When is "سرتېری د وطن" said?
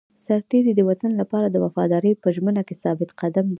0.25-1.11